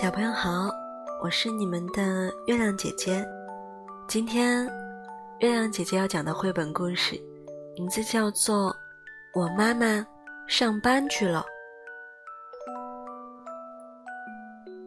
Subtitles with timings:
[0.00, 0.70] 小朋友好，
[1.20, 3.26] 我是你们的月亮姐姐。
[4.06, 4.64] 今天，
[5.40, 7.20] 月亮姐姐要讲的绘本故事，
[7.76, 8.70] 名字叫做
[9.34, 10.06] 《我妈妈
[10.46, 11.40] 上班去了》。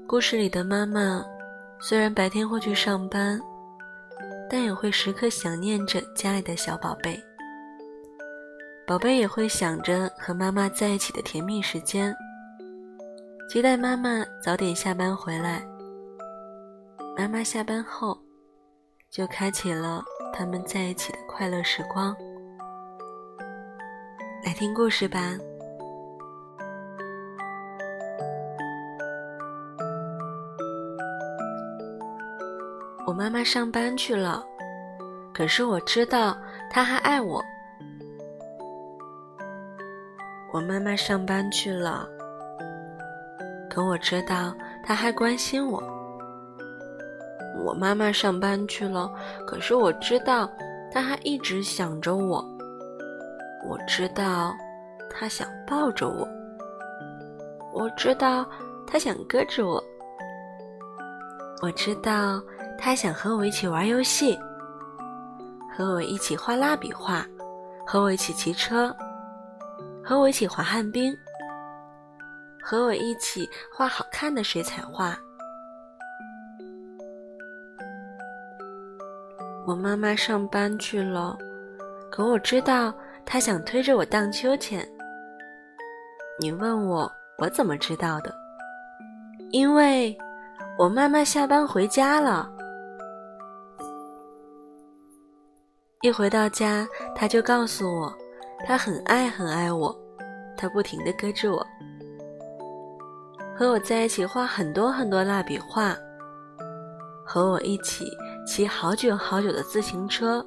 [0.08, 1.26] 故事里的妈妈，
[1.80, 3.42] 虽然白天会去上班，
[4.50, 7.22] 但也会时刻想念着家里的小宝贝。
[8.88, 12.16] 宝贝也会想着和妈妈在一起的甜蜜时间，
[13.50, 15.62] 期待妈妈早点下班回来。
[17.18, 18.18] 妈妈下班后，
[19.12, 22.16] 就开启了他们在一起的快乐时光。
[24.46, 25.36] 来听故事吧。
[33.06, 34.42] 我妈妈上班去了，
[35.34, 36.38] 可是我知道
[36.72, 37.44] 她还爱我。
[40.54, 42.08] 我妈妈上班去了，
[43.70, 45.84] 可我知道她还关心我。
[47.64, 49.12] 我妈妈上班去了，
[49.46, 50.50] 可是我知道
[50.92, 52.44] 她还一直想着我。
[53.68, 54.56] 我知道
[55.10, 56.28] 她想抱着我，
[57.74, 58.46] 我知道
[58.86, 59.84] 她想搁着我，
[61.62, 62.42] 我知道。
[62.80, 64.38] 她想和我一起玩游戏，
[65.76, 67.26] 和我一起画蜡笔画，
[67.88, 68.96] 和我一起骑车，
[70.08, 71.14] 和我一起滑旱冰，
[72.64, 75.20] 和我一起画好看的水彩画。
[79.66, 81.38] 我妈妈上班去了，
[82.10, 82.94] 可我知道
[83.26, 84.88] 她想推着我荡秋千。
[86.40, 88.34] 你问我，我怎么知道的？
[89.52, 90.18] 因为
[90.80, 92.50] 我妈妈下班回家了。
[96.00, 98.18] 一回到家，她就告诉我，
[98.66, 99.98] 他很爱很爱我，
[100.58, 101.66] 他不停地搁置我，
[103.58, 105.96] 和我在一起画很多很多蜡笔画，
[107.26, 108.06] 和我一起
[108.46, 110.46] 骑好久好久的自行车，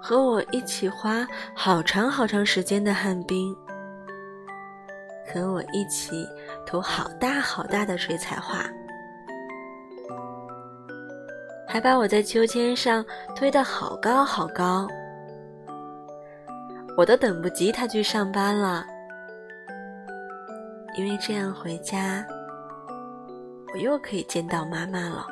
[0.00, 3.54] 和我一起滑好长好长时间的旱冰，
[5.32, 6.26] 和我一起
[6.64, 8.64] 涂好大好大的水彩画。
[11.68, 13.04] 还把我在秋千上
[13.34, 14.88] 推得好高好高，
[16.96, 18.82] 我都等不及他去上班了，
[20.96, 22.26] 因为这样回家，
[23.74, 25.26] 我又可以见到妈妈了。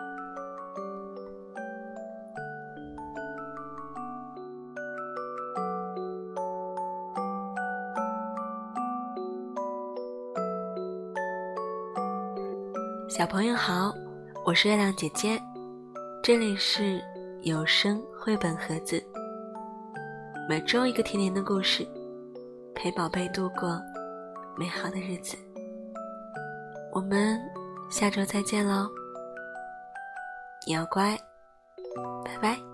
[13.09, 13.91] 小朋友好，
[14.45, 15.41] 我是月亮姐姐。
[16.23, 17.01] 这里是
[17.41, 19.03] 有声绘本盒子，
[20.47, 21.87] 每周一个甜甜的故事，
[22.75, 23.81] 陪宝贝度过
[24.59, 25.39] 美好的日子。
[26.93, 27.41] 我们
[27.91, 28.87] 下周再见喽！
[30.67, 31.19] 你要乖，
[32.25, 32.74] 拜拜。